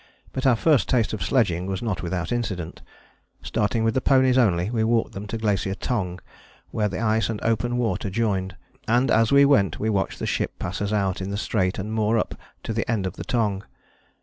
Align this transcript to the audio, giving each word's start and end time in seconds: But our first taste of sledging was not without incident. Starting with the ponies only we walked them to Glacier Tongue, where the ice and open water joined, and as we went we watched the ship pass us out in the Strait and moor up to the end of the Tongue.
But 0.33 0.47
our 0.47 0.55
first 0.55 0.89
taste 0.89 1.13
of 1.13 1.21
sledging 1.21 1.67
was 1.67 1.83
not 1.83 2.01
without 2.01 2.31
incident. 2.31 2.81
Starting 3.43 3.83
with 3.83 3.93
the 3.93 4.01
ponies 4.01 4.35
only 4.35 4.71
we 4.71 4.83
walked 4.83 5.11
them 5.13 5.27
to 5.27 5.37
Glacier 5.37 5.75
Tongue, 5.75 6.19
where 6.71 6.89
the 6.89 6.99
ice 6.99 7.29
and 7.29 7.39
open 7.43 7.77
water 7.77 8.09
joined, 8.09 8.55
and 8.87 9.11
as 9.11 9.31
we 9.31 9.45
went 9.45 9.79
we 9.79 9.91
watched 9.91 10.17
the 10.17 10.25
ship 10.25 10.57
pass 10.57 10.81
us 10.81 10.91
out 10.91 11.21
in 11.21 11.29
the 11.29 11.37
Strait 11.37 11.77
and 11.77 11.93
moor 11.93 12.17
up 12.17 12.33
to 12.63 12.73
the 12.73 12.89
end 12.89 13.05
of 13.05 13.13
the 13.15 13.23
Tongue. 13.25 13.63